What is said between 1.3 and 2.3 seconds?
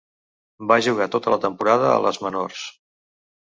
la temporada a les